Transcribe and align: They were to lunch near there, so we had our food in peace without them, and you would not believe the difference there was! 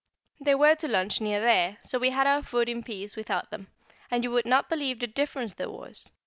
They 0.43 0.55
were 0.55 0.73
to 0.77 0.87
lunch 0.87 1.21
near 1.21 1.39
there, 1.39 1.77
so 1.83 1.99
we 1.99 2.09
had 2.09 2.25
our 2.25 2.41
food 2.41 2.67
in 2.69 2.81
peace 2.81 3.15
without 3.15 3.51
them, 3.51 3.67
and 4.09 4.23
you 4.23 4.31
would 4.31 4.47
not 4.47 4.67
believe 4.67 4.97
the 4.99 5.05
difference 5.05 5.53
there 5.53 5.69
was! 5.69 6.09